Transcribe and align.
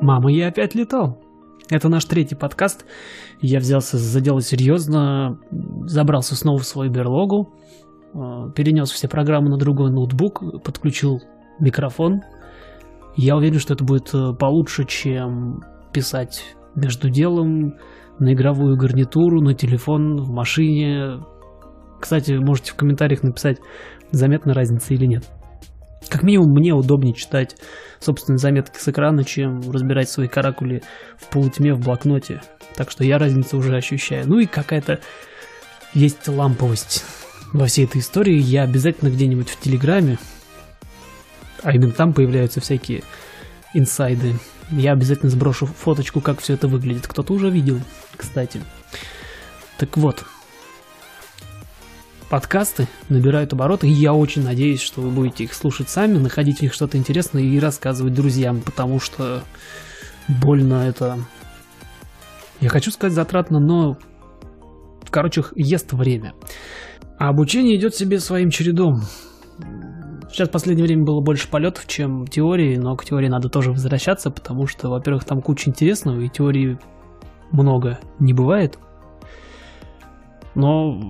Мама, 0.00 0.30
я 0.30 0.48
опять 0.48 0.74
летал. 0.74 1.20
Это 1.70 1.88
наш 1.88 2.04
третий 2.04 2.34
подкаст. 2.34 2.86
Я 3.40 3.58
взялся 3.58 3.98
за 3.98 4.20
дело 4.20 4.40
серьезно, 4.40 5.38
забрался 5.86 6.36
снова 6.36 6.58
в 6.58 6.64
свою 6.64 6.90
берлогу, 6.90 7.52
э, 8.14 8.18
перенес 8.54 8.90
все 8.90 9.08
программы 9.08 9.50
на 9.50 9.58
другой 9.58 9.90
ноутбук, 9.90 10.62
подключил 10.62 11.20
микрофон. 11.58 12.22
Я 13.16 13.36
уверен, 13.36 13.58
что 13.58 13.74
это 13.74 13.84
будет 13.84 14.14
э, 14.14 14.32
получше, 14.38 14.84
чем 14.86 15.62
писать 15.92 16.42
между 16.74 17.10
делом 17.10 17.74
на 18.18 18.32
игровую 18.32 18.76
гарнитуру, 18.76 19.42
на 19.42 19.54
телефон, 19.54 20.16
в 20.16 20.30
машине. 20.30 21.20
Кстати, 22.00 22.32
можете 22.32 22.72
в 22.72 22.76
комментариях 22.76 23.22
написать, 23.22 23.58
заметна 24.12 24.54
разница 24.54 24.94
или 24.94 25.06
нет. 25.06 25.28
Как 26.08 26.22
минимум, 26.22 26.52
мне 26.52 26.72
удобнее 26.72 27.14
читать 27.14 27.56
собственные 28.00 28.38
заметки 28.38 28.78
с 28.78 28.88
экрана, 28.88 29.24
чем 29.24 29.60
разбирать 29.70 30.08
свои 30.08 30.28
каракули 30.28 30.82
в 31.18 31.26
полутьме 31.28 31.74
в 31.74 31.80
блокноте. 31.80 32.40
Так 32.76 32.90
что 32.90 33.04
я 33.04 33.18
разницу 33.18 33.58
уже 33.58 33.76
ощущаю. 33.76 34.28
Ну 34.28 34.38
и 34.38 34.46
какая-то 34.46 35.00
есть 35.94 36.28
ламповость 36.28 37.04
во 37.52 37.66
всей 37.66 37.86
этой 37.86 38.00
истории. 38.00 38.38
Я 38.38 38.62
обязательно 38.62 39.10
где-нибудь 39.10 39.48
в 39.48 39.60
Телеграме, 39.60 40.18
а 41.62 41.72
именно 41.72 41.92
там 41.92 42.12
появляются 42.12 42.60
всякие 42.60 43.02
инсайды. 43.74 44.34
Я 44.70 44.92
обязательно 44.92 45.30
сброшу 45.30 45.66
фоточку, 45.66 46.20
как 46.20 46.40
все 46.40 46.54
это 46.54 46.68
выглядит. 46.68 47.06
Кто-то 47.06 47.32
уже 47.32 47.50
видел, 47.50 47.80
кстати. 48.16 48.60
Так 49.78 49.96
вот, 49.96 50.24
подкасты 52.28 52.88
набирают 53.08 53.52
обороты, 53.52 53.88
и 53.88 53.92
я 53.92 54.12
очень 54.12 54.44
надеюсь, 54.44 54.80
что 54.80 55.00
вы 55.00 55.10
будете 55.10 55.44
их 55.44 55.54
слушать 55.54 55.88
сами, 55.88 56.18
находить 56.18 56.58
в 56.58 56.62
них 56.62 56.74
что-то 56.74 56.98
интересное 56.98 57.42
и 57.42 57.58
рассказывать 57.58 58.14
друзьям, 58.14 58.60
потому 58.60 59.00
что 59.00 59.42
больно 60.28 60.86
это... 60.86 61.18
Я 62.60 62.68
хочу 62.68 62.90
сказать 62.90 63.14
затратно, 63.14 63.60
но, 63.60 63.96
короче, 65.10 65.44
ест 65.54 65.92
время. 65.92 66.34
А 67.18 67.28
обучение 67.28 67.76
идет 67.76 67.94
себе 67.94 68.20
своим 68.20 68.50
чередом. 68.50 69.02
Сейчас 70.30 70.48
в 70.48 70.52
последнее 70.52 70.86
время 70.86 71.04
было 71.04 71.20
больше 71.22 71.48
полетов, 71.48 71.86
чем 71.86 72.26
теории, 72.26 72.76
но 72.76 72.94
к 72.96 73.04
теории 73.04 73.28
надо 73.28 73.48
тоже 73.48 73.70
возвращаться, 73.70 74.30
потому 74.30 74.66
что, 74.66 74.90
во-первых, 74.90 75.24
там 75.24 75.40
куча 75.40 75.70
интересного, 75.70 76.20
и 76.20 76.28
теории 76.28 76.78
много 77.50 77.98
не 78.18 78.34
бывает. 78.34 78.78
Но 80.54 81.00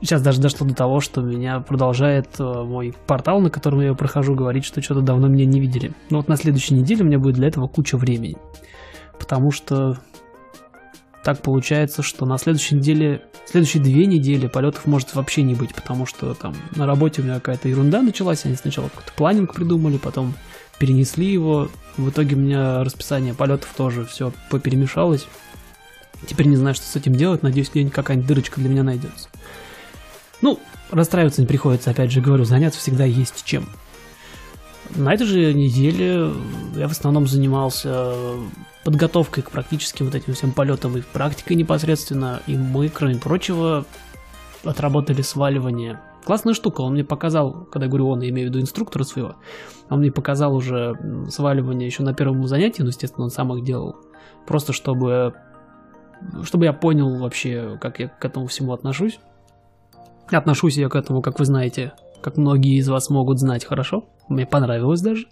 сейчас 0.00 0.22
даже 0.22 0.40
дошло 0.40 0.66
до 0.66 0.74
того, 0.74 1.00
что 1.00 1.20
меня 1.20 1.60
продолжает 1.60 2.28
э, 2.38 2.42
мой 2.42 2.94
портал, 3.06 3.40
на 3.40 3.50
котором 3.50 3.80
я 3.80 3.94
прохожу, 3.94 4.34
говорить, 4.34 4.64
что 4.64 4.82
что-то 4.82 5.00
давно 5.00 5.28
меня 5.28 5.44
не 5.44 5.60
видели. 5.60 5.92
Но 6.10 6.18
вот 6.18 6.28
на 6.28 6.36
следующей 6.36 6.74
неделе 6.74 7.02
у 7.02 7.06
меня 7.06 7.18
будет 7.18 7.36
для 7.36 7.48
этого 7.48 7.68
куча 7.68 7.96
времени. 7.96 8.36
Потому 9.18 9.50
что 9.50 9.98
так 11.22 11.42
получается, 11.42 12.02
что 12.02 12.24
на 12.24 12.38
следующей 12.38 12.76
неделе, 12.76 13.22
следующие 13.46 13.82
две 13.82 14.06
недели 14.06 14.46
полетов 14.46 14.86
может 14.86 15.14
вообще 15.14 15.42
не 15.42 15.54
быть, 15.54 15.74
потому 15.74 16.06
что 16.06 16.34
там 16.34 16.54
на 16.74 16.86
работе 16.86 17.20
у 17.20 17.24
меня 17.24 17.34
какая-то 17.34 17.68
ерунда 17.68 18.00
началась, 18.00 18.46
они 18.46 18.54
сначала 18.54 18.88
какой-то 18.88 19.12
планинг 19.12 19.54
придумали, 19.54 19.98
потом 19.98 20.34
перенесли 20.78 21.30
его, 21.30 21.68
в 21.98 22.08
итоге 22.08 22.36
у 22.36 22.38
меня 22.38 22.82
расписание 22.82 23.34
полетов 23.34 23.72
тоже 23.76 24.06
все 24.06 24.32
поперемешалось. 24.48 25.26
Теперь 26.26 26.46
не 26.46 26.56
знаю, 26.56 26.74
что 26.74 26.86
с 26.86 26.96
этим 26.96 27.14
делать, 27.14 27.42
надеюсь, 27.42 27.70
где-нибудь 27.70 27.94
какая-нибудь 27.94 28.28
дырочка 28.28 28.60
для 28.60 28.70
меня 28.70 28.82
найдется. 28.82 29.28
Ну, 30.42 30.58
расстраиваться 30.90 31.40
не 31.40 31.46
приходится, 31.46 31.90
опять 31.90 32.10
же 32.10 32.20
говорю, 32.20 32.44
заняться 32.44 32.80
всегда 32.80 33.04
есть 33.04 33.44
чем. 33.44 33.66
На 34.96 35.14
этой 35.14 35.26
же 35.26 35.54
неделе 35.54 36.32
я 36.74 36.88
в 36.88 36.92
основном 36.92 37.26
занимался 37.26 38.14
подготовкой 38.84 39.42
к 39.42 39.50
практическим 39.50 40.06
вот 40.06 40.14
этим 40.14 40.34
всем 40.34 40.52
полетам 40.52 40.96
и 40.96 41.02
практикой 41.02 41.54
непосредственно, 41.54 42.40
и 42.46 42.56
мы, 42.56 42.88
кроме 42.88 43.16
прочего, 43.16 43.84
отработали 44.64 45.22
сваливание. 45.22 46.00
Классная 46.24 46.54
штука, 46.54 46.80
он 46.80 46.94
мне 46.94 47.04
показал, 47.04 47.66
когда 47.70 47.86
я 47.86 47.88
говорю 47.88 48.08
он, 48.08 48.20
я 48.20 48.30
имею 48.30 48.48
в 48.48 48.50
виду 48.50 48.60
инструктора 48.60 49.04
своего, 49.04 49.36
он 49.88 50.00
мне 50.00 50.10
показал 50.10 50.54
уже 50.54 50.94
сваливание 51.30 51.86
еще 51.86 52.02
на 52.02 52.12
первом 52.12 52.46
занятии, 52.46 52.82
ну, 52.82 52.88
естественно, 52.88 53.24
он 53.24 53.30
сам 53.30 53.54
их 53.54 53.64
делал, 53.64 53.96
просто 54.46 54.72
чтобы, 54.72 55.34
чтобы 56.42 56.64
я 56.64 56.72
понял 56.72 57.16
вообще, 57.16 57.78
как 57.80 58.00
я 58.00 58.08
к 58.08 58.24
этому 58.24 58.48
всему 58.48 58.72
отношусь. 58.72 59.20
Отношусь 60.30 60.76
я 60.76 60.88
к 60.88 60.96
этому, 60.96 61.22
как 61.22 61.38
вы 61.38 61.44
знаете, 61.44 61.92
как 62.20 62.36
многие 62.36 62.78
из 62.78 62.88
вас 62.88 63.10
могут 63.10 63.38
знать 63.38 63.64
хорошо. 63.64 64.04
Мне 64.28 64.46
понравилось 64.46 65.00
даже. 65.00 65.26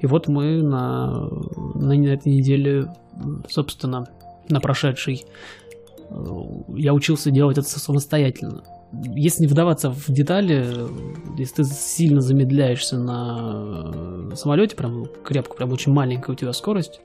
И 0.00 0.06
вот 0.06 0.28
мы 0.28 0.62
на, 0.62 1.28
на 1.74 1.92
этой 2.06 2.32
неделе, 2.32 2.86
собственно, 3.48 4.06
на 4.48 4.60
прошедшей, 4.60 5.26
э, 6.08 6.14
я 6.76 6.94
учился 6.94 7.30
делать 7.30 7.58
это 7.58 7.68
самостоятельно. 7.68 8.62
Если 8.92 9.42
не 9.42 9.48
вдаваться 9.48 9.90
в 9.90 10.06
детали, 10.08 10.66
если 11.38 11.56
ты 11.56 11.64
сильно 11.64 12.20
замедляешься 12.20 12.98
на 12.98 14.34
самолете, 14.34 14.74
прям 14.74 15.06
крепко, 15.22 15.54
прям 15.54 15.70
очень 15.72 15.92
маленькая 15.92 16.32
у 16.32 16.34
тебя 16.34 16.52
скорость, 16.52 17.00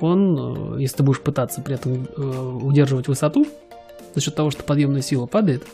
он, 0.00 0.76
э, 0.76 0.80
если 0.80 0.98
ты 0.98 1.02
будешь 1.04 1.20
пытаться 1.20 1.60
при 1.60 1.74
этом 1.74 2.08
э, 2.16 2.58
удерживать 2.62 3.08
высоту, 3.08 3.46
за 4.14 4.20
счет 4.20 4.34
того, 4.34 4.50
что 4.50 4.64
подъемная 4.64 5.02
сила 5.02 5.26
падает, 5.26 5.64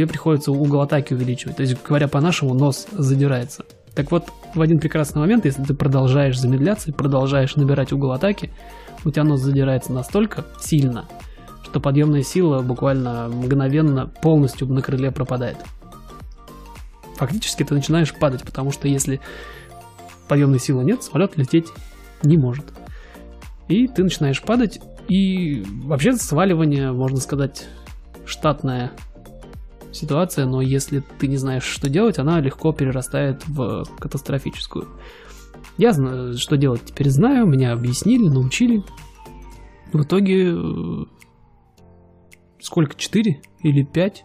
тебе 0.00 0.08
приходится 0.08 0.50
угол 0.50 0.80
атаки 0.80 1.12
увеличивать. 1.12 1.56
То 1.56 1.62
есть, 1.62 1.76
говоря 1.86 2.08
по-нашему, 2.08 2.54
нос 2.54 2.86
задирается. 2.90 3.66
Так 3.94 4.10
вот, 4.10 4.30
в 4.54 4.60
один 4.62 4.78
прекрасный 4.78 5.18
момент, 5.18 5.44
если 5.44 5.62
ты 5.62 5.74
продолжаешь 5.74 6.40
замедляться 6.40 6.90
и 6.90 6.94
продолжаешь 6.94 7.54
набирать 7.56 7.92
угол 7.92 8.12
атаки, 8.12 8.50
у 9.04 9.10
тебя 9.10 9.24
нос 9.24 9.40
задирается 9.40 9.92
настолько 9.92 10.46
сильно, 10.58 11.04
что 11.64 11.80
подъемная 11.80 12.22
сила 12.22 12.62
буквально 12.62 13.28
мгновенно 13.28 14.06
полностью 14.06 14.68
на 14.68 14.80
крыле 14.80 15.10
пропадает. 15.10 15.58
Фактически 17.16 17.62
ты 17.62 17.74
начинаешь 17.74 18.14
падать, 18.14 18.42
потому 18.42 18.72
что 18.72 18.88
если 18.88 19.20
подъемной 20.28 20.60
силы 20.60 20.82
нет, 20.82 21.02
самолет 21.02 21.36
лететь 21.36 21.66
не 22.22 22.38
может. 22.38 22.64
И 23.68 23.86
ты 23.86 24.02
начинаешь 24.02 24.40
падать, 24.40 24.80
и 25.08 25.62
вообще 25.84 26.14
сваливание, 26.14 26.90
можно 26.92 27.18
сказать, 27.18 27.66
штатная 28.24 28.92
ситуация, 29.92 30.46
но 30.46 30.60
если 30.60 31.02
ты 31.18 31.26
не 31.26 31.36
знаешь, 31.36 31.64
что 31.64 31.88
делать, 31.88 32.18
она 32.18 32.40
легко 32.40 32.72
перерастает 32.72 33.46
в 33.46 33.84
катастрофическую. 33.98 34.88
Я 35.78 35.92
знаю, 35.92 36.36
что 36.36 36.56
делать 36.56 36.82
теперь 36.84 37.10
знаю, 37.10 37.46
меня 37.46 37.72
объяснили, 37.72 38.28
научили. 38.28 38.82
В 39.92 40.02
итоге 40.02 40.52
э, 40.54 41.04
сколько, 42.60 42.94
4 42.94 43.40
или 43.62 43.82
5 43.82 44.24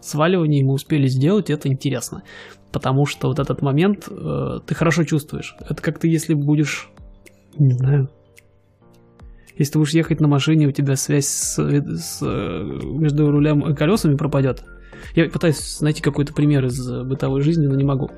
сваливаний 0.00 0.62
мы 0.62 0.74
успели 0.74 1.06
сделать, 1.06 1.50
это 1.50 1.68
интересно. 1.68 2.22
Потому 2.72 3.06
что 3.06 3.28
вот 3.28 3.38
этот 3.38 3.62
момент 3.62 4.08
э, 4.10 4.60
ты 4.66 4.74
хорошо 4.74 5.04
чувствуешь. 5.04 5.56
Это 5.60 5.80
как 5.80 5.98
ты, 5.98 6.08
если 6.08 6.34
будешь, 6.34 6.90
не 7.56 7.72
знаю, 7.72 8.10
если 9.56 9.74
ты 9.74 9.78
будешь 9.78 9.94
ехать 9.94 10.20
на 10.20 10.28
машине, 10.28 10.66
у 10.66 10.72
тебя 10.72 10.96
связь 10.96 11.26
с, 11.26 11.56
с, 11.56 12.20
между 12.20 13.30
рулем 13.30 13.70
и 13.70 13.74
колесами 13.74 14.16
пропадет. 14.16 14.64
Я 15.14 15.28
пытаюсь 15.28 15.80
найти 15.80 16.02
какой-то 16.02 16.32
пример 16.32 16.64
из 16.66 16.86
бытовой 17.04 17.42
жизни, 17.42 17.66
но 17.66 17.74
не 17.74 17.84
могу. 17.84 18.08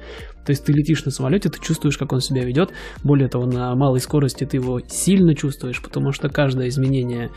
То 0.46 0.50
есть 0.50 0.64
ты 0.64 0.72
летишь 0.72 1.04
на 1.04 1.10
самолете, 1.10 1.48
ты 1.48 1.60
чувствуешь, 1.60 1.98
как 1.98 2.12
он 2.12 2.20
себя 2.20 2.44
ведет. 2.44 2.70
Более 3.02 3.28
того, 3.28 3.46
на 3.46 3.74
малой 3.74 4.00
скорости 4.00 4.44
ты 4.44 4.58
его 4.58 4.80
сильно 4.80 5.34
чувствуешь, 5.34 5.82
потому 5.82 6.12
что 6.12 6.28
каждое 6.28 6.68
изменение, 6.68 7.30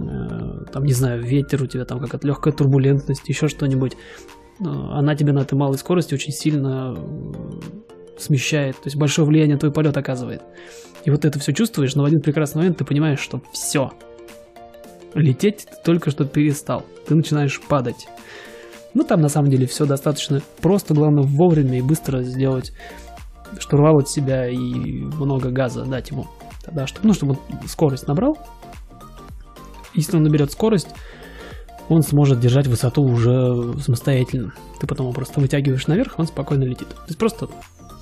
э, 0.00 0.64
там, 0.72 0.84
не 0.84 0.92
знаю, 0.92 1.22
ветер 1.22 1.62
у 1.62 1.66
тебя, 1.66 1.84
там 1.84 2.00
какая-то 2.00 2.26
легкая 2.26 2.52
турбулентность, 2.52 3.28
еще 3.28 3.48
что-нибудь, 3.48 3.92
э, 4.60 4.64
она 4.64 5.14
тебе 5.14 5.32
на 5.32 5.40
этой 5.40 5.54
малой 5.54 5.78
скорости 5.78 6.14
очень 6.14 6.32
сильно 6.32 6.96
э, 6.96 8.18
смещает, 8.18 8.76
то 8.76 8.86
есть 8.86 8.96
большое 8.96 9.28
влияние 9.28 9.56
твой 9.56 9.72
полет 9.72 9.96
оказывает. 9.96 10.42
И 11.04 11.10
вот 11.10 11.24
это 11.24 11.38
все 11.38 11.52
чувствуешь, 11.52 11.94
но 11.94 12.02
в 12.02 12.06
один 12.06 12.20
прекрасный 12.20 12.58
момент 12.58 12.78
ты 12.78 12.84
понимаешь, 12.84 13.20
что 13.20 13.42
все, 13.52 13.92
лететь 15.14 15.66
ты 15.70 15.76
только 15.84 16.10
что 16.10 16.24
перестал, 16.24 16.84
ты 17.06 17.14
начинаешь 17.14 17.60
падать. 17.60 18.08
Ну, 18.94 19.02
там 19.02 19.20
на 19.20 19.28
самом 19.28 19.50
деле 19.50 19.66
все 19.66 19.86
достаточно 19.86 20.40
просто, 20.60 20.94
главное 20.94 21.24
вовремя 21.24 21.78
и 21.78 21.82
быстро 21.82 22.22
сделать 22.22 22.72
штурвал 23.58 23.98
от 23.98 24.08
себя 24.08 24.48
и 24.48 24.56
много 24.56 25.50
газа 25.50 25.84
дать 25.84 26.10
ему. 26.10 26.26
Тогда, 26.64 26.86
чтобы, 26.86 27.08
ну, 27.08 27.14
чтобы 27.14 27.32
он 27.32 27.68
скорость 27.68 28.06
набрал. 28.08 28.38
Если 29.94 30.16
он 30.16 30.22
наберет 30.22 30.50
скорость, 30.50 30.88
он 31.88 32.02
сможет 32.02 32.40
держать 32.40 32.66
высоту 32.66 33.02
уже 33.02 33.78
самостоятельно. 33.80 34.54
Ты 34.80 34.86
потом 34.86 35.06
его 35.06 35.14
просто 35.14 35.40
вытягиваешь 35.40 35.86
наверх, 35.86 36.14
он 36.18 36.26
спокойно 36.26 36.64
летит. 36.64 36.88
То 36.88 37.06
есть 37.08 37.18
просто 37.18 37.48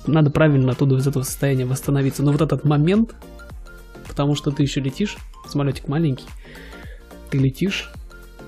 надо 0.07 0.31
правильно 0.31 0.71
оттуда 0.71 0.95
из 0.95 1.07
этого 1.07 1.23
состояния 1.23 1.65
восстановиться. 1.65 2.23
Но 2.23 2.31
вот 2.31 2.41
этот 2.41 2.63
момент, 2.63 3.15
потому 4.07 4.35
что 4.35 4.51
ты 4.51 4.63
еще 4.63 4.79
летишь, 4.79 5.17
самолетик 5.47 5.87
маленький, 5.87 6.25
ты 7.29 7.37
летишь, 7.37 7.91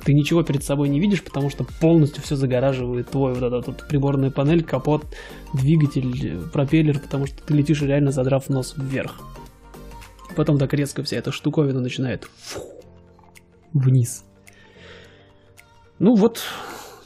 ты 0.05 0.13
ничего 0.13 0.43
перед 0.43 0.63
собой 0.63 0.87
не 0.89 0.99
видишь, 0.99 1.23
потому 1.23 1.49
что 1.49 1.65
полностью 1.81 2.21
все 2.21 2.35
загораживает 2.35 3.09
твой 3.09 3.33
вот 3.33 3.43
этот 3.43 3.67
вот 3.67 3.87
приборная 3.87 4.29
панель, 4.29 4.63
капот, 4.63 5.03
двигатель, 5.53 6.41
пропеллер, 6.53 6.99
потому 6.99 7.25
что 7.25 7.41
ты 7.41 7.55
летишь 7.55 7.81
реально 7.81 8.11
задрав 8.11 8.47
нос 8.47 8.75
вверх. 8.77 9.15
Потом 10.35 10.59
так 10.59 10.73
резко 10.73 11.01
вся 11.01 11.17
эта 11.17 11.31
штуковина 11.31 11.81
начинает 11.81 12.29
фу, 12.37 12.61
вниз. 13.73 14.23
Ну 15.97 16.13
вот 16.13 16.43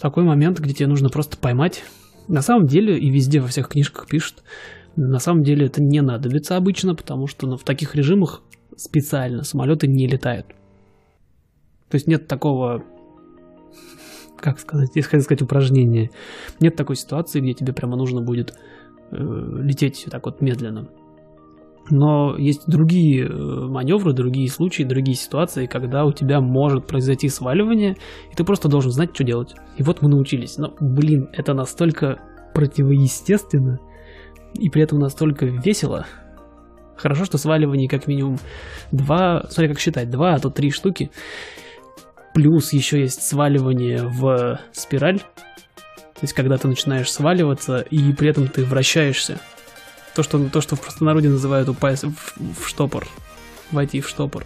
такой 0.02 0.26
момент, 0.26 0.60
где 0.60 0.74
тебе 0.74 0.88
нужно 0.88 1.10
просто 1.10 1.38
поймать. 1.38 1.84
На 2.28 2.42
самом 2.42 2.68
деле, 2.68 3.00
и 3.00 3.10
везде 3.10 3.40
во 3.40 3.48
всех 3.48 3.70
книжках 3.70 4.08
пишут, 4.08 4.44
на 4.98 5.20
самом 5.20 5.44
деле 5.44 5.68
это 5.68 5.82
не 5.82 6.02
надобится 6.02 6.58
обычно, 6.58 6.96
потому 6.96 7.28
что 7.28 7.48
ну, 7.48 7.56
в 7.56 7.64
таких 7.64 7.96
режимах 7.96 8.42
специально 8.76 9.44
самолеты 9.44 9.88
не 9.88 10.06
летают. 10.06 10.48
То 11.90 11.96
есть 11.96 12.08
нет 12.08 12.28
такого, 12.28 12.84
как 14.38 14.60
сказать, 14.60 14.92
если 14.96 15.10
хотел 15.10 15.24
сказать 15.24 15.42
упражнения, 15.42 16.12
нет 16.60 16.76
такой 16.76 16.96
ситуации, 16.96 17.40
где 17.40 17.54
тебе 17.54 17.74
прямо 17.74 17.98
нужно 17.98 18.22
будет 18.22 18.54
э, 19.12 19.16
лететь 19.18 20.08
так 20.10 20.26
вот 20.26 20.42
медленно. 20.42 20.90
Но 21.92 22.38
есть 22.38 22.68
другие 22.68 23.26
э, 23.26 23.32
маневры, 23.32 24.14
другие 24.14 24.48
случаи, 24.50 24.84
другие 24.84 25.18
ситуации, 25.18 25.66
когда 25.66 26.06
у 26.06 26.12
тебя 26.12 26.40
может 26.40 26.86
произойти 26.86 27.30
сваливание, 27.30 27.98
и 28.32 28.36
ты 28.36 28.44
просто 28.44 28.70
должен 28.70 28.92
знать, 28.92 29.10
что 29.14 29.24
делать. 29.24 29.56
И 29.78 29.84
вот 29.84 30.02
мы 30.02 30.10
научились. 30.10 30.58
Но, 30.58 30.74
блин, 30.80 31.30
это 31.34 31.54
настолько 31.54 32.20
противоестественно, 32.54 33.80
и 34.54 34.70
при 34.70 34.84
этом 34.84 35.00
настолько 35.00 35.46
весело. 35.46 36.06
Хорошо, 36.96 37.26
что 37.26 37.38
сваливание 37.38 37.88
как 37.88 38.08
минимум 38.08 38.38
два, 38.92 39.46
смотри, 39.50 39.70
как 39.70 39.80
считать, 39.80 40.10
два, 40.10 40.36
а 40.36 40.40
то 40.40 40.50
три 40.50 40.70
штуки. 40.70 41.12
Плюс 42.40 42.72
еще 42.72 43.02
есть 43.02 43.22
сваливание 43.22 44.02
в 44.02 44.62
спираль. 44.72 45.20
То 45.20 46.22
есть, 46.22 46.32
когда 46.32 46.56
ты 46.56 46.70
начинаешь 46.70 47.12
сваливаться, 47.12 47.80
и 47.80 48.14
при 48.14 48.30
этом 48.30 48.48
ты 48.48 48.64
вращаешься. 48.64 49.42
То, 50.16 50.24
что, 50.24 50.48
то, 50.48 50.62
что 50.62 50.78
в 50.78 50.82
простонародье 50.82 51.30
называют 51.30 51.68
упасть 51.68 52.06
в, 52.06 52.64
в 52.64 52.66
штопор. 52.66 53.06
Войти 53.72 54.00
в 54.00 54.08
штопор. 54.08 54.46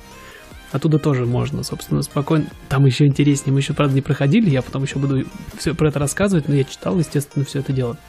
Оттуда 0.72 0.98
тоже 0.98 1.28
можно, 1.28 1.62
собственно, 1.62 2.01
спокойно. 2.01 2.48
Там 2.68 2.84
еще 2.84 3.06
интереснее. 3.06 3.54
Мы 3.54 3.60
еще, 3.60 3.75
правда, 3.75 3.94
не 3.94 4.01
проходили. 4.01 4.50
Я 4.50 4.63
потом 4.63 4.81
еще 4.81 4.98
буду 4.98 5.28
все 5.60 5.75
про 5.75 5.90
это 5.90 6.00
рассказывать, 6.00 6.48
но 6.48 6.56
я 6.56 6.63
читал, 6.63 6.98
естественно, 6.98 7.45
все 7.45 7.60
это 7.60 7.74
дело. 7.74 8.00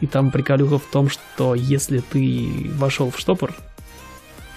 И 0.00 0.06
там 0.06 0.30
приколюха 0.30 0.76
в 0.76 0.84
том, 0.84 1.08
что 1.08 1.54
если 1.54 2.00
ты 2.00 2.70
вошел 2.74 3.10
в 3.10 3.18
штопор, 3.18 3.54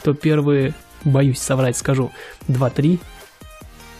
то 0.03 0.13
первые, 0.13 0.73
боюсь 1.05 1.39
соврать, 1.39 1.77
скажу, 1.77 2.11
2-3 2.49 2.99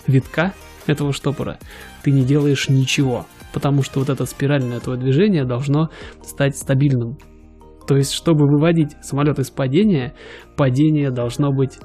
витка 0.08 0.54
этого 0.88 1.14
штопора 1.14 1.60
ты 2.04 2.12
не 2.12 2.24
делаешь 2.24 2.70
ничего, 2.70 3.26
потому 3.54 3.84
что 3.84 4.00
вот 4.00 4.10
это 4.10 4.26
спиральное 4.26 4.80
твое 4.80 5.00
движение 5.00 5.46
должно 5.46 5.90
стать 6.22 6.58
стабильным. 6.58 7.18
То 7.88 7.96
есть, 7.96 8.12
чтобы 8.12 8.46
выводить 8.46 8.92
самолет 9.02 9.40
из 9.40 9.50
падения, 9.50 10.14
падение 10.56 11.12
должно 11.12 11.52
быть 11.52 11.80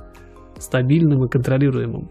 стабильным 0.58 1.24
и 1.24 1.28
контролируемым. 1.28 2.10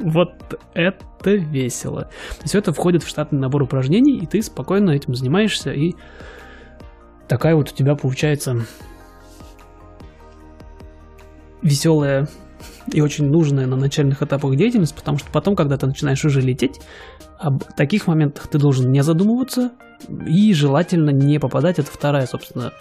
Вот 0.00 0.32
это 0.74 1.30
весело. 1.30 2.10
Все 2.44 2.58
это 2.58 2.72
входит 2.72 3.02
в 3.02 3.08
штатный 3.08 3.38
набор 3.38 3.62
упражнений, 3.62 4.18
и 4.18 4.26
ты 4.26 4.42
спокойно 4.42 4.90
этим 4.90 5.14
занимаешься, 5.14 5.72
и 5.72 5.94
такая 7.28 7.54
вот 7.54 7.70
у 7.70 7.74
тебя 7.74 7.94
получается 7.94 8.66
веселая 11.62 12.26
и 12.90 13.00
очень 13.00 13.28
нужная 13.28 13.66
на 13.66 13.76
начальных 13.76 14.22
этапах 14.22 14.56
деятельность, 14.56 14.94
потому 14.94 15.18
что 15.18 15.30
потом, 15.30 15.56
когда 15.56 15.76
ты 15.76 15.86
начинаешь 15.86 16.24
уже 16.24 16.40
лететь, 16.40 16.80
об 17.38 17.64
таких 17.76 18.06
моментах 18.06 18.48
ты 18.48 18.58
должен 18.58 18.90
не 18.92 19.02
задумываться 19.02 19.72
и 20.26 20.52
желательно 20.54 21.10
не 21.10 21.38
попадать. 21.38 21.78
Это 21.78 21.90
вторая, 21.90 22.26
собственно, 22.26 22.72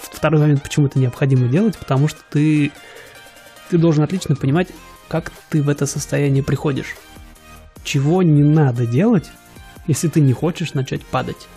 второй 0.00 0.40
момент, 0.40 0.62
почему 0.62 0.86
это 0.86 0.98
необходимо 0.98 1.48
делать, 1.48 1.76
потому 1.76 2.08
что 2.08 2.20
ты, 2.30 2.72
ты 3.70 3.78
должен 3.78 4.04
отлично 4.04 4.36
понимать, 4.36 4.68
как 5.08 5.32
ты 5.50 5.62
в 5.62 5.68
это 5.68 5.86
состояние 5.86 6.42
приходишь. 6.42 6.96
Чего 7.84 8.22
не 8.22 8.42
надо 8.42 8.86
делать, 8.86 9.30
если 9.86 10.08
ты 10.08 10.20
не 10.20 10.32
хочешь 10.32 10.74
начать 10.74 11.04
падать. 11.04 11.48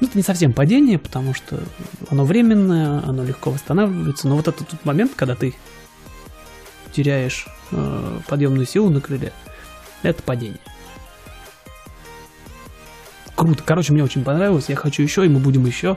Ну, 0.00 0.06
это 0.06 0.16
не 0.16 0.22
совсем 0.22 0.52
падение, 0.52 0.98
потому 0.98 1.34
что 1.34 1.60
оно 2.08 2.24
временное, 2.24 3.02
оно 3.04 3.24
легко 3.24 3.50
восстанавливается. 3.50 4.28
Но 4.28 4.36
вот 4.36 4.46
этот 4.46 4.68
тот 4.68 4.84
момент, 4.84 5.12
когда 5.16 5.34
ты 5.34 5.54
теряешь 6.98 7.46
э, 7.70 8.18
подъемную 8.26 8.66
силу 8.66 8.90
на 8.90 9.00
крыле, 9.00 9.32
это 10.02 10.20
падение. 10.20 10.58
Круто. 13.36 13.62
Короче, 13.64 13.92
мне 13.92 14.02
очень 14.02 14.24
понравилось. 14.24 14.68
Я 14.68 14.74
хочу 14.74 15.00
еще, 15.04 15.24
и 15.24 15.28
мы 15.28 15.38
будем 15.38 15.64
еще. 15.64 15.96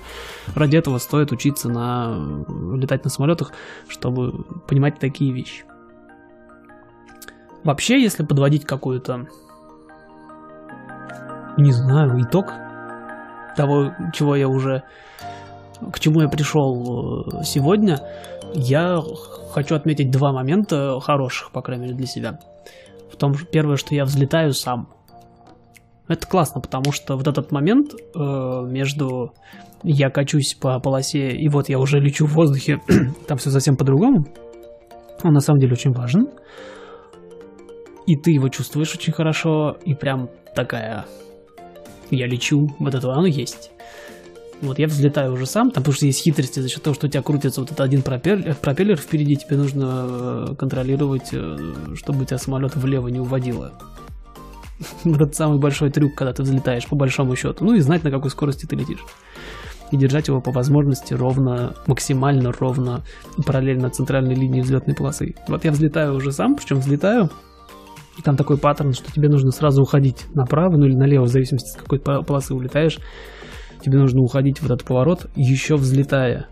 Ради 0.54 0.78
этого 0.78 1.00
стоит 1.00 1.32
учиться 1.32 1.70
на 1.70 2.46
летать 2.76 3.04
на 3.04 3.10
самолетах, 3.10 3.52
чтобы 3.88 4.44
понимать 4.68 5.00
такие 5.00 5.34
вещи. 5.34 5.64
Вообще, 7.64 8.00
если 8.00 8.24
подводить 8.24 8.66
какую-то, 8.66 9.26
не 11.58 11.72
знаю, 11.72 12.22
итог 12.22 12.54
того, 13.58 13.92
чего 14.14 14.36
я 14.36 14.48
уже, 14.48 14.84
к 15.92 16.00
чему 16.00 16.22
я 16.22 16.30
пришел 16.30 17.26
э, 17.42 17.44
сегодня, 17.44 18.00
я 18.54 19.00
хочу 19.52 19.76
отметить 19.76 20.12
два 20.12 20.34
момента 20.34 21.00
хороших, 21.00 21.52
по 21.52 21.62
крайней 21.62 21.84
мере, 21.84 21.96
для 21.96 22.08
себя. 22.08 22.40
В 23.12 23.16
том, 23.16 23.34
первое, 23.52 23.78
что 23.78 23.96
я 23.96 24.04
взлетаю 24.04 24.54
сам. 24.54 24.90
Это 26.08 26.28
классно, 26.28 26.62
потому 26.62 26.92
что 26.92 27.16
вот 27.16 27.28
этот 27.28 27.52
момент 27.52 27.94
э, 27.94 28.20
между 28.20 29.34
я 29.84 30.10
качусь 30.10 30.54
по 30.54 30.80
полосе 30.80 31.32
и 31.32 31.50
вот 31.50 31.70
я 31.70 31.80
уже 31.80 32.00
лечу 32.00 32.26
в 32.26 32.34
воздухе, 32.34 32.80
там 33.28 33.38
все 33.38 33.50
совсем 33.50 33.78
по-другому, 33.78 34.26
он 35.24 35.34
на 35.34 35.40
самом 35.40 35.60
деле 35.60 35.74
очень 35.74 35.92
важен 35.92 36.28
и 38.12 38.16
ты 38.16 38.32
его 38.32 38.50
чувствуешь 38.50 38.94
очень 38.94 39.14
хорошо, 39.14 39.78
и 39.86 39.94
прям 39.94 40.30
такая 40.56 41.06
я 42.10 42.28
лечу, 42.28 42.68
вот 42.80 42.94
это 42.94 43.10
оно 43.10 43.26
есть. 43.26 43.71
Вот 44.62 44.78
я 44.78 44.88
взлетаю 44.88 45.34
уже 45.34 45.46
сам, 45.46 45.72
там 45.72 45.84
потому 45.84 45.96
что 45.96 46.06
есть 46.06 46.22
хитрости 46.22 46.60
за 46.60 46.70
счет 46.70 46.84
того, 46.84 46.94
что 46.94 47.08
у 47.08 47.10
тебя 47.10 47.24
крутится 47.24 47.62
вот 47.62 47.72
этот 47.72 47.82
один 47.82 48.04
пропеллер, 48.04 48.56
пропеллер 48.56 48.98
впереди, 48.98 49.36
тебе 49.36 49.58
нужно 49.58 50.50
э, 50.52 50.56
контролировать, 50.56 51.30
э, 51.34 51.58
чтобы 51.96 52.26
тебя 52.26 52.38
самолет 52.38 52.76
влево 52.76 53.08
не 53.08 53.20
уводило. 53.20 53.74
Это 55.04 55.34
самый 55.34 55.60
большой 55.60 55.90
трюк, 55.90 56.14
когда 56.16 56.34
ты 56.34 56.44
взлетаешь, 56.44 56.86
по 56.86 56.96
большому 56.96 57.36
счету. 57.36 57.66
Ну 57.66 57.74
и 57.74 57.80
знать, 57.80 58.04
на 58.04 58.12
какой 58.12 58.30
скорости 58.30 58.68
ты 58.68 58.76
летишь. 58.76 59.04
И 59.92 59.98
держать 59.98 60.28
его 60.28 60.42
по 60.42 60.52
возможности 60.52 61.14
ровно, 61.14 61.74
максимально 61.88 62.52
ровно, 62.52 63.04
параллельно 63.46 63.90
центральной 63.90 64.36
линии 64.36 64.62
взлетной 64.62 64.96
полосы. 64.96 65.36
Вот 65.48 65.66
я 65.66 65.72
взлетаю 65.72 66.16
уже 66.16 66.32
сам, 66.32 66.56
причем 66.56 66.78
взлетаю 66.78 67.30
и 68.18 68.22
там 68.22 68.36
такой 68.36 68.58
паттерн, 68.58 68.94
что 68.94 69.12
тебе 69.12 69.30
нужно 69.30 69.52
сразу 69.52 69.82
уходить 69.82 70.26
направо, 70.36 70.78
ну 70.78 70.86
или 70.86 70.96
налево, 70.96 71.24
в 71.24 71.30
зависимости, 71.30 71.72
с 71.72 71.76
какой 71.76 72.00
полосы 72.00 72.54
улетаешь. 72.54 73.00
Тебе 73.82 73.98
нужно 73.98 74.22
уходить 74.22 74.62
в 74.62 74.66
этот 74.66 74.84
поворот, 74.84 75.28
еще 75.36 75.76
взлетая, 75.76 76.48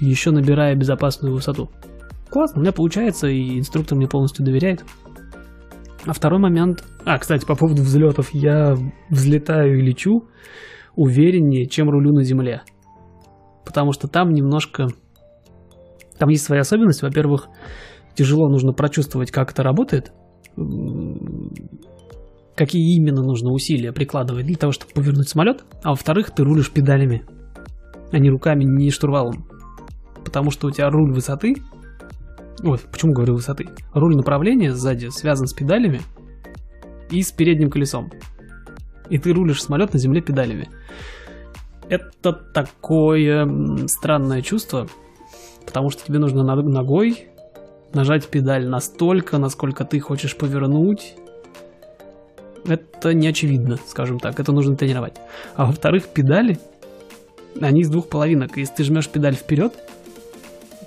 еще 0.00 0.30
набирая 0.30 0.74
безопасную 0.74 1.34
высоту. 1.34 1.70
Классно, 2.30 2.58
у 2.58 2.62
меня 2.62 2.72
получается, 2.72 3.28
и 3.28 3.58
инструктор 3.58 3.96
мне 3.96 4.06
полностью 4.06 4.44
доверяет. 4.44 4.84
А 6.04 6.12
второй 6.12 6.38
момент... 6.38 6.84
А, 7.04 7.18
кстати, 7.18 7.46
по 7.46 7.56
поводу 7.56 7.82
взлетов. 7.82 8.32
Я 8.32 8.74
взлетаю 9.10 9.78
и 9.78 9.82
лечу 9.82 10.28
увереннее, 10.94 11.66
чем 11.66 11.88
рулю 11.88 12.12
на 12.12 12.22
земле. 12.22 12.62
Потому 13.64 13.92
что 13.92 14.08
там 14.08 14.30
немножко... 14.30 14.88
Там 16.18 16.28
есть 16.28 16.44
свои 16.44 16.58
особенности. 16.58 17.04
Во-первых, 17.04 17.48
тяжело 18.14 18.48
нужно 18.48 18.72
прочувствовать, 18.72 19.30
как 19.30 19.52
это 19.52 19.62
работает 19.62 20.12
какие 22.58 22.96
именно 22.96 23.22
нужно 23.22 23.52
усилия 23.52 23.92
прикладывать 23.92 24.44
для 24.44 24.56
того, 24.56 24.72
чтобы 24.72 24.92
повернуть 24.92 25.28
самолет, 25.28 25.64
а 25.84 25.90
во-вторых, 25.90 26.32
ты 26.32 26.42
рулишь 26.42 26.72
педалями, 26.72 27.24
а 28.10 28.18
не 28.18 28.30
руками, 28.30 28.64
не 28.64 28.90
штурвалом. 28.90 29.48
Потому 30.24 30.50
что 30.50 30.66
у 30.66 30.70
тебя 30.72 30.90
руль 30.90 31.12
высоты, 31.12 31.62
ой, 32.64 32.78
почему 32.90 33.12
говорю 33.12 33.34
высоты? 33.34 33.68
Руль 33.94 34.16
направления 34.16 34.74
сзади 34.74 35.08
связан 35.10 35.46
с 35.46 35.54
педалями 35.54 36.00
и 37.10 37.22
с 37.22 37.30
передним 37.30 37.70
колесом. 37.70 38.10
И 39.08 39.18
ты 39.18 39.32
рулишь 39.32 39.62
самолет 39.62 39.92
на 39.92 40.00
земле 40.00 40.20
педалями. 40.20 40.68
Это 41.88 42.32
такое 42.32 43.86
странное 43.86 44.42
чувство, 44.42 44.88
потому 45.64 45.90
что 45.90 46.04
тебе 46.04 46.18
нужно 46.18 46.42
ногой 46.42 47.28
нажать 47.94 48.28
педаль 48.28 48.68
настолько, 48.68 49.38
насколько 49.38 49.84
ты 49.84 50.00
хочешь 50.00 50.36
повернуть, 50.36 51.14
это 52.98 53.14
не 53.14 53.28
очевидно, 53.28 53.78
скажем 53.86 54.18
так, 54.18 54.40
это 54.40 54.52
нужно 54.52 54.76
тренировать. 54.76 55.14
А 55.54 55.66
во-вторых, 55.66 56.08
педали, 56.08 56.58
они 57.60 57.82
из 57.82 57.90
двух 57.90 58.08
половинок. 58.08 58.56
Если 58.56 58.74
ты 58.74 58.84
жмешь 58.84 59.08
педаль 59.08 59.34
вперед, 59.34 59.72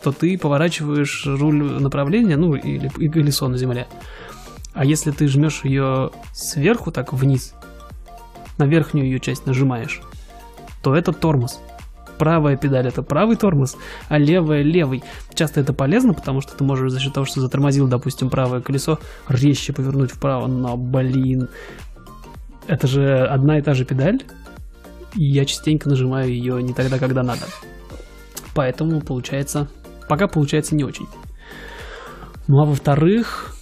то 0.03 0.11
ты 0.11 0.37
поворачиваешь 0.37 1.25
руль 1.25 1.63
направления, 1.81 2.35
ну 2.35 2.55
или 2.55 2.91
и 2.97 3.07
колесо 3.07 3.47
на 3.47 3.57
земле. 3.57 3.87
А 4.73 4.85
если 4.85 5.11
ты 5.11 5.27
жмешь 5.27 5.61
ее 5.63 6.11
сверху, 6.33 6.91
так 6.91 7.13
вниз, 7.13 7.53
на 8.57 8.65
верхнюю 8.65 9.05
ее 9.05 9.19
часть 9.19 9.45
нажимаешь, 9.45 10.01
то 10.81 10.95
это 10.95 11.13
тормоз. 11.13 11.59
правая 12.21 12.55
педаль 12.55 12.87
это 12.87 13.01
правый 13.01 13.35
тормоз, 13.35 13.77
а 14.07 14.19
левая 14.19 14.61
левый. 14.61 15.03
Часто 15.33 15.59
это 15.59 15.73
полезно, 15.73 16.13
потому 16.13 16.39
что 16.39 16.55
ты 16.55 16.63
можешь 16.63 16.91
за 16.91 16.99
счет 16.99 17.13
того, 17.13 17.25
что 17.25 17.41
затормозил, 17.41 17.87
допустим, 17.87 18.29
правое 18.29 18.61
колесо, 18.61 18.99
резче 19.27 19.73
повернуть 19.73 20.11
вправо, 20.11 20.45
но, 20.45 20.77
блин, 20.77 21.49
это 22.67 22.87
же 22.87 23.25
одна 23.25 23.59
и 23.59 23.61
та 23.61 23.73
же 23.73 23.85
педаль, 23.85 24.21
я 25.15 25.45
частенько 25.45 25.89
нажимаю 25.89 26.29
ее 26.29 26.61
не 26.61 26.73
тогда, 26.73 26.97
когда 26.97 27.23
надо. 27.23 27.45
Поэтому 28.55 29.01
получается, 29.01 29.69
пока 30.07 30.27
получается 30.27 30.75
не 30.75 30.83
очень. 30.83 31.07
Ну 32.47 32.61
а 32.61 32.65
во-вторых, 32.65 33.55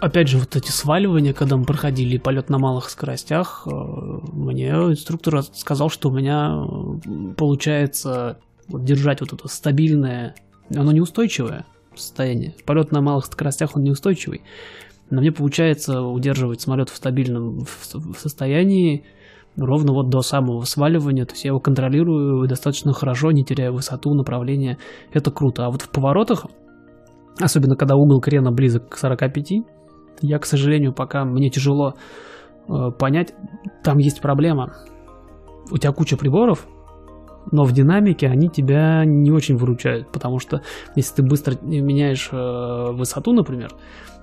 опять 0.00 0.28
же, 0.28 0.38
вот 0.38 0.54
эти 0.56 0.70
сваливания, 0.70 1.32
когда 1.32 1.56
мы 1.56 1.64
проходили 1.64 2.18
полет 2.18 2.50
на 2.50 2.58
малых 2.58 2.90
скоростях, 2.90 3.66
э, 3.66 3.70
мне 3.70 4.68
инструктор 4.68 5.42
сказал, 5.42 5.88
что 5.88 6.10
у 6.10 6.12
меня 6.12 6.54
получается 7.36 8.38
вот 8.68 8.84
держать 8.84 9.20
вот 9.20 9.32
это 9.32 9.48
стабильное, 9.48 10.34
оно 10.74 10.92
неустойчивое 10.92 11.64
состояние. 11.94 12.54
Полет 12.64 12.92
на 12.92 13.00
малых 13.00 13.24
скоростях, 13.26 13.76
он 13.76 13.82
неустойчивый. 13.82 14.42
Но 15.10 15.20
мне 15.20 15.32
получается 15.32 16.00
удерживать 16.02 16.60
самолет 16.60 16.88
в 16.88 16.96
стабильном 16.96 17.60
состоянии 18.16 19.04
ровно 19.56 19.92
вот 19.92 20.08
до 20.08 20.20
самого 20.20 20.62
сваливания. 20.62 21.24
То 21.24 21.34
есть 21.34 21.44
я 21.44 21.50
его 21.50 21.60
контролирую 21.60 22.46
достаточно 22.48 22.92
хорошо, 22.92 23.30
не 23.30 23.44
теряя 23.44 23.70
высоту, 23.70 24.14
направление. 24.14 24.78
Это 25.12 25.30
круто. 25.30 25.66
А 25.66 25.70
вот 25.70 25.82
в 25.82 25.90
поворотах, 25.90 26.46
особенно 27.40 27.76
когда 27.76 27.96
угол 27.96 28.20
крена 28.20 28.50
близок 28.50 28.88
к 28.88 28.96
45, 28.96 29.52
я, 30.22 30.38
к 30.38 30.46
сожалению, 30.46 30.92
пока 30.92 31.24
мне 31.24 31.50
тяжело 31.50 31.94
э, 32.68 32.90
понять, 32.98 33.34
там 33.82 33.98
есть 33.98 34.20
проблема. 34.20 34.74
У 35.70 35.78
тебя 35.78 35.92
куча 35.92 36.16
приборов, 36.16 36.66
но 37.50 37.64
в 37.64 37.72
динамике 37.72 38.28
они 38.28 38.48
тебя 38.48 39.04
не 39.04 39.30
очень 39.30 39.56
выручают, 39.56 40.10
потому 40.10 40.38
что 40.38 40.62
если 40.96 41.16
ты 41.16 41.22
быстро 41.22 41.56
меняешь 41.62 42.28
э, 42.32 42.90
высоту, 42.92 43.32
например, 43.32 43.72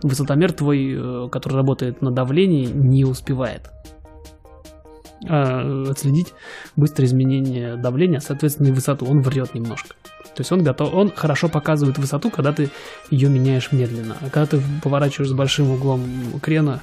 высотомер 0.04 0.52
твой, 0.54 0.96
э, 0.96 1.30
который 1.32 1.56
работает 1.56 2.02
на 2.02 2.12
давлении, 2.12 2.66
не 2.66 3.06
успевает 3.06 3.70
э, 5.28 5.86
отследить 5.90 6.34
быстрое 6.76 7.08
изменение 7.08 7.76
давления, 7.76 8.20
соответственно, 8.20 8.68
и 8.68 8.72
высоту. 8.72 9.06
Он 9.06 9.22
врет 9.22 9.54
немножко. 9.54 9.96
То 10.36 10.42
есть 10.42 10.52
он 10.52 10.64
готов, 10.64 10.94
он 10.94 11.12
хорошо 11.14 11.50
показывает 11.50 11.98
высоту, 11.98 12.30
когда 12.30 12.54
ты 12.54 12.70
ее 13.10 13.30
меняешь 13.30 13.72
медленно. 13.72 14.16
А 14.22 14.30
когда 14.30 14.46
ты 14.46 14.62
поворачиваешь 14.82 15.30
с 15.30 15.34
большим 15.34 15.72
углом 15.72 16.02
крена, 16.42 16.82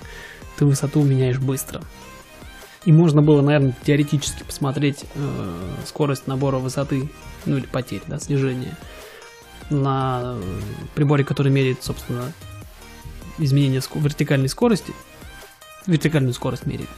ты 0.58 0.66
высоту 0.66 1.02
меняешь 1.02 1.38
быстро. 1.38 1.80
И 2.84 2.92
можно 2.92 3.22
было, 3.22 3.42
наверное, 3.42 3.74
теоретически 3.84 4.44
посмотреть 4.44 5.04
э, 5.14 5.70
скорость 5.86 6.26
набора 6.26 6.58
высоты, 6.58 7.10
ну 7.44 7.56
или 7.56 7.66
потерь, 7.66 8.02
да, 8.06 8.18
снижения 8.18 8.76
на 9.70 10.36
приборе, 10.94 11.24
который 11.24 11.52
меряет, 11.52 11.82
собственно, 11.82 12.32
изменение 13.38 13.80
ск- 13.80 14.00
вертикальной 14.00 14.48
скорости. 14.48 14.94
Вертикальную 15.86 16.32
скорость 16.32 16.66
меряет 16.66 16.88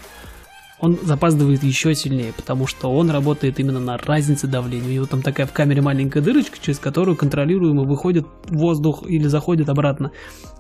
он 0.81 0.99
запаздывает 1.03 1.63
еще 1.63 1.95
сильнее, 1.95 2.33
потому 2.33 2.67
что 2.67 2.91
он 2.91 3.11
работает 3.11 3.61
именно 3.61 3.81
на 3.81 3.99
разнице 3.99 4.47
давления. 4.47 4.89
У 4.89 4.93
него 4.93 5.07
там 5.07 5.23
такая 5.23 5.47
в 5.47 5.53
камере 5.53 5.83
маленькая 5.83 6.23
дырочка, 6.23 6.57
через 6.61 6.79
которую 6.79 7.17
контролируемо 7.17 7.85
выходит 7.85 8.27
воздух 8.49 9.05
или 9.07 9.27
заходит 9.27 9.69
обратно. 9.69 10.11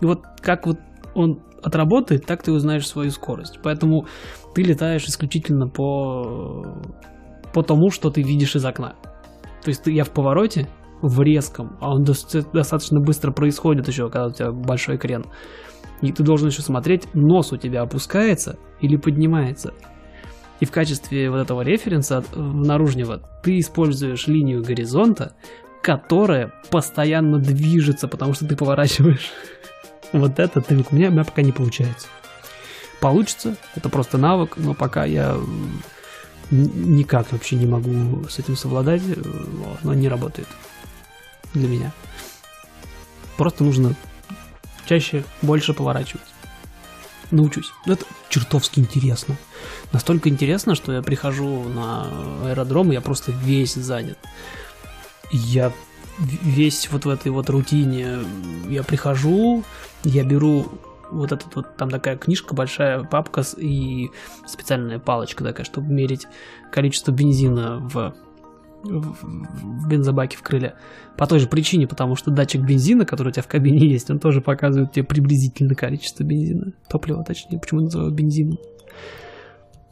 И 0.00 0.04
вот 0.04 0.22
как 0.40 0.66
вот 0.66 0.78
он 1.20 1.40
отработает, 1.62 2.26
так 2.26 2.42
ты 2.42 2.52
узнаешь 2.52 2.86
свою 2.86 3.10
скорость. 3.10 3.60
Поэтому 3.62 4.06
ты 4.54 4.62
летаешь 4.62 5.04
исключительно 5.04 5.68
по, 5.68 6.82
по 7.52 7.62
тому, 7.62 7.90
что 7.90 8.10
ты 8.10 8.22
видишь 8.22 8.56
из 8.56 8.64
окна. 8.64 8.94
То 9.62 9.68
есть 9.68 9.84
ты, 9.84 9.92
я 9.92 10.04
в 10.04 10.10
повороте, 10.10 10.68
в 11.02 11.20
резком, 11.22 11.76
а 11.80 11.94
он 11.94 12.04
достаточно 12.04 13.00
быстро 13.00 13.32
происходит 13.32 13.88
еще, 13.88 14.08
когда 14.10 14.26
у 14.26 14.32
тебя 14.32 14.52
большой 14.52 14.98
крен. 14.98 15.24
И 16.02 16.12
ты 16.12 16.22
должен 16.22 16.48
еще 16.48 16.62
смотреть, 16.62 17.14
нос 17.14 17.52
у 17.52 17.56
тебя 17.56 17.82
опускается 17.82 18.58
или 18.80 18.96
поднимается. 18.96 19.74
И 20.60 20.66
в 20.66 20.70
качестве 20.70 21.30
вот 21.30 21.38
этого 21.38 21.62
референса 21.62 22.22
наружнего 22.34 23.22
ты 23.42 23.58
используешь 23.58 24.26
линию 24.26 24.62
горизонта, 24.62 25.34
которая 25.82 26.52
постоянно 26.70 27.38
движется, 27.38 28.08
потому 28.08 28.34
что 28.34 28.46
ты 28.46 28.56
поворачиваешь. 28.56 29.30
Вот 30.12 30.38
это 30.38 30.60
ты, 30.60 30.76
у, 30.76 30.94
меня, 30.94 31.08
у 31.08 31.12
меня 31.12 31.24
пока 31.24 31.42
не 31.42 31.52
получается. 31.52 32.08
Получится, 33.00 33.56
это 33.74 33.88
просто 33.88 34.18
навык, 34.18 34.54
но 34.56 34.74
пока 34.74 35.04
я 35.04 35.36
никак 36.50 37.32
вообще 37.32 37.56
не 37.56 37.66
могу 37.66 38.28
с 38.28 38.38
этим 38.38 38.56
совладать, 38.56 39.02
но 39.82 39.94
не 39.94 40.08
работает 40.08 40.48
для 41.54 41.68
меня. 41.68 41.92
Просто 43.36 43.64
нужно 43.64 43.94
чаще, 44.86 45.24
больше 45.42 45.72
поворачивать 45.72 46.26
научусь. 47.30 47.72
Это 47.86 48.04
чертовски 48.28 48.80
интересно. 48.80 49.36
Настолько 49.92 50.28
интересно, 50.28 50.74
что 50.74 50.92
я 50.92 51.02
прихожу 51.02 51.64
на 51.64 52.08
аэродром, 52.44 52.90
и 52.90 52.94
я 52.94 53.00
просто 53.00 53.32
весь 53.32 53.74
занят. 53.74 54.18
Я 55.32 55.72
весь 56.20 56.90
вот 56.90 57.04
в 57.04 57.08
этой 57.08 57.32
вот 57.32 57.50
рутине, 57.50 58.18
я 58.68 58.82
прихожу, 58.82 59.64
я 60.04 60.24
беру 60.24 60.66
вот 61.10 61.32
этот 61.32 61.56
вот, 61.56 61.76
там 61.76 61.90
такая 61.90 62.16
книжка, 62.16 62.54
большая 62.54 63.02
папка 63.02 63.42
и 63.56 64.10
специальная 64.46 64.98
палочка 64.98 65.42
такая, 65.42 65.64
чтобы 65.64 65.92
мерить 65.92 66.26
количество 66.70 67.10
бензина 67.12 67.78
в 67.80 68.14
в 68.82 69.88
бензобаке 69.88 70.38
в 70.38 70.42
крыле. 70.42 70.74
По 71.18 71.26
той 71.26 71.38
же 71.38 71.46
причине, 71.46 71.86
потому 71.86 72.16
что 72.16 72.30
датчик 72.30 72.62
бензина, 72.62 73.04
который 73.04 73.28
у 73.28 73.32
тебя 73.32 73.42
в 73.42 73.46
кабине 73.46 73.86
есть, 73.86 74.10
он 74.10 74.18
тоже 74.18 74.40
показывает 74.40 74.92
тебе 74.92 75.04
приблизительное 75.04 75.74
количество 75.76 76.24
бензина. 76.24 76.72
Топлива, 76.88 77.22
точнее. 77.22 77.58
Почему 77.58 77.82
называю 77.82 78.10
бензином? 78.10 78.58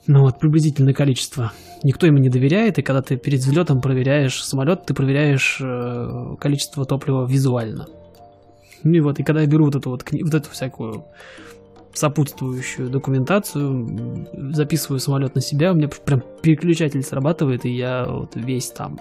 Ну 0.08 0.22
вот, 0.22 0.40
приблизительное 0.40 0.94
количество. 0.94 1.52
Никто 1.82 2.06
ему 2.06 2.16
не 2.16 2.30
доверяет, 2.30 2.78
и 2.78 2.82
когда 2.82 3.02
ты 3.02 3.18
перед 3.18 3.40
взлетом 3.40 3.82
проверяешь 3.82 4.42
самолет, 4.42 4.86
ты 4.86 4.94
проверяешь 4.94 5.58
э, 5.60 6.36
количество 6.40 6.86
топлива 6.86 7.26
визуально. 7.26 7.86
Ну 8.84 8.94
и 8.94 9.00
вот, 9.00 9.20
и 9.20 9.22
когда 9.22 9.42
я 9.42 9.46
беру 9.46 9.66
вот 9.66 9.76
эту 9.76 9.90
вот, 9.90 10.04
вот 10.10 10.34
эту 10.34 10.50
всякую 10.50 11.04
сопутствующую 11.92 12.88
документацию, 12.88 14.26
записываю 14.54 14.98
самолет 14.98 15.34
на 15.34 15.42
себя, 15.42 15.72
у 15.72 15.74
меня 15.74 15.88
прям 15.88 16.22
переключатель 16.40 17.02
срабатывает, 17.02 17.66
и 17.66 17.70
я 17.70 18.06
вот 18.08 18.34
весь 18.34 18.70
там. 18.70 18.98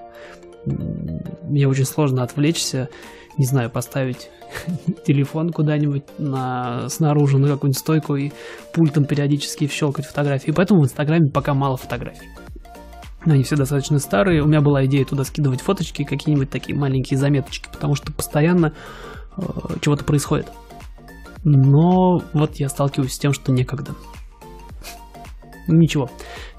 Мне 1.43 1.67
очень 1.67 1.85
сложно 1.85 2.23
отвлечься, 2.23 2.89
не 3.37 3.45
знаю, 3.45 3.69
поставить 3.69 4.29
телефон 5.05 5.51
куда-нибудь 5.51 6.03
на, 6.17 6.89
снаружи 6.89 7.37
на 7.37 7.47
какую-нибудь 7.47 7.79
стойку 7.79 8.15
и 8.15 8.31
пультом 8.73 9.05
периодически 9.05 9.67
щелкать 9.67 10.05
фотографии. 10.05 10.51
Поэтому 10.51 10.81
в 10.81 10.85
Инстаграме 10.85 11.31
пока 11.31 11.53
мало 11.53 11.77
фотографий. 11.77 12.27
Они 13.21 13.43
все 13.43 13.55
достаточно 13.55 13.99
старые. 13.99 14.41
У 14.41 14.47
меня 14.47 14.61
была 14.61 14.85
идея 14.85 15.03
туда 15.05 15.23
скидывать 15.23 15.61
фоточки, 15.61 16.03
какие-нибудь 16.03 16.49
такие 16.49 16.77
маленькие 16.77 17.17
заметочки, 17.17 17.67
потому 17.71 17.95
что 17.95 18.11
постоянно 18.11 18.73
э, 19.37 19.41
чего-то 19.81 20.05
происходит. 20.05 20.47
Но 21.43 22.21
вот 22.33 22.55
я 22.55 22.69
сталкиваюсь 22.69 23.13
с 23.13 23.19
тем, 23.19 23.33
что 23.33 23.51
некогда. 23.51 23.93
Ничего, 25.67 26.09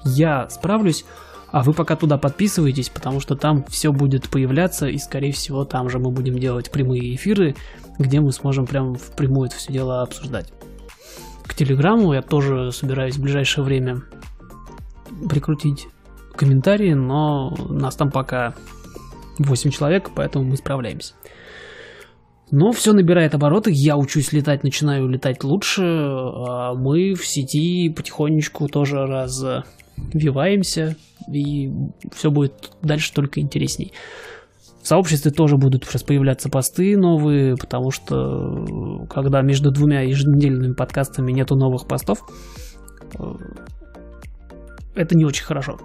я 0.03 0.47
справлюсь, 0.49 1.05
а 1.51 1.63
вы 1.63 1.73
пока 1.73 1.95
туда 1.95 2.17
подписывайтесь, 2.17 2.89
потому 2.89 3.19
что 3.19 3.35
там 3.35 3.63
все 3.69 3.91
будет 3.91 4.29
появляться, 4.29 4.87
и 4.87 4.97
скорее 4.97 5.31
всего 5.31 5.65
там 5.65 5.89
же 5.89 5.99
мы 5.99 6.11
будем 6.11 6.37
делать 6.37 6.71
прямые 6.71 7.15
эфиры, 7.15 7.55
где 7.97 8.19
мы 8.19 8.31
сможем 8.31 8.65
прям 8.65 8.95
впрямую 8.95 9.47
это 9.47 9.57
все 9.57 9.73
дело 9.73 10.01
обсуждать. 10.01 10.51
К 11.43 11.53
Телеграму 11.55 12.13
я 12.13 12.21
тоже 12.21 12.71
собираюсь 12.71 13.17
в 13.17 13.21
ближайшее 13.21 13.63
время 13.63 14.03
прикрутить 15.27 15.87
комментарии, 16.35 16.93
но 16.93 17.49
нас 17.69 17.95
там 17.95 18.11
пока 18.11 18.53
8 19.39 19.71
человек, 19.71 20.11
поэтому 20.15 20.45
мы 20.45 20.57
справляемся. 20.57 21.13
Но 22.51 22.71
все 22.71 22.93
набирает 22.93 23.35
обороты, 23.35 23.71
я 23.71 23.95
учусь 23.97 24.31
летать, 24.31 24.63
начинаю 24.63 25.07
летать 25.07 25.43
лучше, 25.43 25.83
а 25.83 26.73
мы 26.73 27.13
в 27.13 27.25
сети 27.25 27.89
потихонечку 27.89 28.67
тоже 28.67 29.05
развиваемся, 29.05 30.95
и 31.33 31.71
все 32.13 32.31
будет 32.31 32.71
дальше 32.81 33.13
только 33.13 33.39
интересней. 33.39 33.93
В 34.81 34.87
сообществе 34.87 35.31
тоже 35.31 35.57
будут 35.57 35.83
сейчас 35.83 36.03
появляться 36.03 36.49
посты 36.49 36.97
новые, 36.97 37.55
потому 37.57 37.91
что 37.91 39.05
когда 39.09 39.41
между 39.41 39.71
двумя 39.71 40.01
еженедельными 40.01 40.73
подкастами 40.73 41.31
нету 41.31 41.55
новых 41.55 41.85
постов, 41.85 42.19
э, 43.19 43.23
это 44.95 45.15
не 45.17 45.25
очень 45.25 45.43
хорошо. 45.43 45.79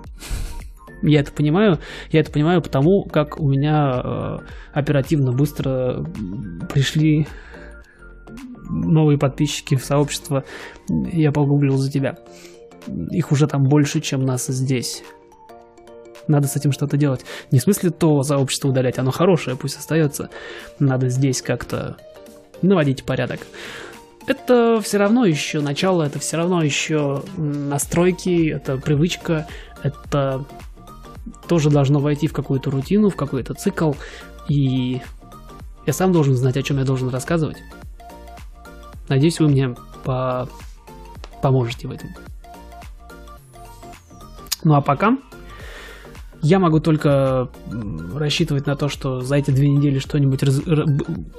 Я 1.03 1.21
это 1.21 1.33
понимаю. 1.33 1.79
Я 2.11 2.21
это 2.21 2.33
понимаю 2.33 2.63
потому, 2.63 3.05
как 3.05 3.39
у 3.41 3.49
меня 3.49 4.01
э, 4.03 4.39
оперативно 4.73 5.33
быстро 5.33 6.05
пришли 6.73 7.27
новые 8.71 9.19
подписчики 9.19 9.75
в 9.75 9.85
сообщество. 9.85 10.45
Я 10.89 11.33
погуглил 11.33 11.77
за 11.77 11.91
тебя. 11.91 12.17
Их 13.11 13.33
уже 13.33 13.47
там 13.47 13.65
больше, 13.65 14.01
чем 14.01 14.25
нас 14.25 14.47
здесь. 14.47 15.03
Надо 16.27 16.49
с 16.49 16.57
этим 16.57 16.73
что-то 16.73 16.97
делать. 16.97 17.25
Не 17.51 17.59
в 17.59 17.63
смысле 17.63 17.91
то 17.91 18.23
сообщество 18.23 18.69
удалять, 18.69 18.99
оно 18.99 19.11
хорошее, 19.11 19.57
пусть 19.57 19.77
остается. 19.79 20.31
Надо 20.79 21.09
здесь 21.09 21.43
как-то 21.43 21.97
наводить 22.63 23.05
порядок. 23.05 23.41
Это 24.27 24.81
все 24.83 24.97
равно 24.99 25.27
еще 25.27 25.61
начало, 25.61 26.03
это 26.03 26.19
все 26.19 26.39
равно 26.39 26.63
еще 26.63 27.23
настройки, 27.37 28.49
это 28.49 28.79
привычка, 28.79 29.47
это 29.83 30.47
тоже 31.47 31.69
должно 31.69 32.01
войти 32.01 32.27
в 32.27 32.33
какую-то 32.33 32.71
рутину, 32.71 33.11
в 33.11 33.17
какой-то 33.17 33.53
цикл. 33.53 33.93
И 34.49 35.03
я 35.87 35.93
сам 35.93 36.13
должен 36.13 36.35
знать, 36.35 36.57
о 36.57 36.63
чем 36.63 36.79
я 36.79 36.85
должен 36.85 37.11
рассказывать. 37.11 37.59
Надеюсь, 39.09 39.39
вы 39.41 39.49
мне 39.49 39.77
по... 40.05 40.49
поможете 41.43 41.89
в 41.89 41.93
этом. 41.93 42.09
Ну 44.63 44.75
а 44.75 44.81
пока 44.81 45.19
я 46.45 46.59
могу 46.59 46.79
только 46.79 47.49
рассчитывать 48.15 48.67
на 48.67 48.77
то, 48.77 48.89
что 48.89 49.21
за 49.21 49.37
эти 49.37 49.51
две 49.51 49.71
недели 49.71 49.99
что-нибудь 49.99 50.43
раз... 50.43 50.61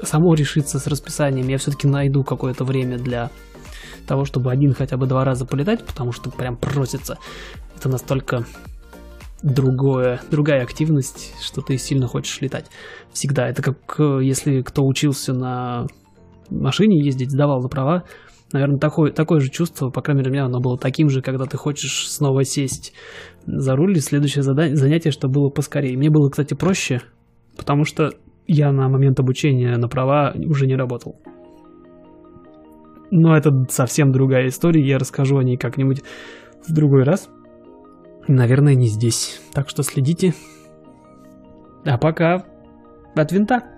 само 0.01 0.33
решится 0.33 0.79
с 0.79 0.87
расписанием. 0.87 1.47
Я 1.47 1.59
все-таки 1.59 1.87
найду 1.87 2.23
какое-то 2.23 2.65
время 2.65 2.97
для 2.97 3.29
того, 4.07 4.25
чтобы 4.25 4.51
один 4.51 4.73
хотя 4.73 4.97
бы 4.97 5.05
два 5.05 5.23
раза 5.23 5.45
полетать, 5.45 5.85
потому 5.85 6.11
что 6.11 6.31
прям 6.31 6.57
просится. 6.57 7.19
Это 7.77 7.87
настолько 7.87 8.45
другое, 9.43 10.21
другая 10.31 10.63
активность, 10.63 11.35
что 11.39 11.61
ты 11.61 11.77
сильно 11.77 12.07
хочешь 12.07 12.41
летать. 12.41 12.65
Всегда. 13.13 13.47
Это 13.47 13.61
как 13.61 13.77
э, 13.99 14.21
если 14.23 14.63
кто 14.63 14.83
учился 14.87 15.33
на 15.33 15.85
машине 16.49 16.99
ездить, 17.05 17.29
сдавал 17.29 17.61
на 17.61 17.69
права, 17.69 18.05
наверное, 18.55 18.79
такое, 18.79 19.11
такое 19.11 19.41
же 19.41 19.49
чувство, 19.49 19.89
по 19.89 20.01
крайней 20.01 20.19
мере, 20.19 20.31
у 20.31 20.33
меня 20.33 20.45
оно 20.45 20.61
было 20.61 20.77
таким 20.77 21.09
же, 21.09 21.21
когда 21.21 21.45
ты 21.45 21.57
хочешь 21.57 22.09
снова 22.09 22.45
сесть 22.45 22.93
за 23.45 23.75
руль, 23.75 23.97
и 23.97 23.99
следующее 23.99 24.43
задание, 24.43 24.77
занятие, 24.77 25.11
чтобы 25.11 25.33
было 25.33 25.49
поскорее. 25.49 25.97
Мне 25.97 26.09
было, 26.09 26.29
кстати, 26.29 26.53
проще, 26.53 27.01
потому 27.57 27.83
что 27.83 28.11
я 28.47 28.71
на 28.71 28.87
момент 28.87 29.19
обучения 29.19 29.75
на 29.75 29.89
права 29.89 30.33
уже 30.35 30.67
не 30.67 30.75
работал. 30.75 31.19
Но 33.11 33.35
это 33.35 33.51
совсем 33.69 34.13
другая 34.13 34.47
история, 34.47 34.87
я 34.87 34.97
расскажу 34.97 35.37
о 35.37 35.43
ней 35.43 35.57
как-нибудь 35.57 36.01
в 36.65 36.73
другой 36.73 37.03
раз. 37.03 37.29
Наверное, 38.27 38.75
не 38.75 38.87
здесь. 38.87 39.41
Так 39.53 39.69
что 39.69 39.83
следите. 39.83 40.33
А 41.83 41.97
пока 41.97 42.45
от 43.15 43.31
винта. 43.33 43.74